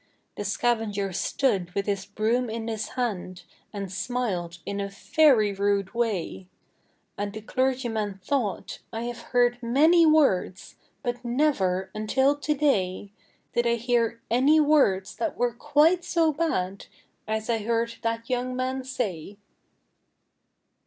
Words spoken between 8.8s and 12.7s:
'I have heard many words, But never, until to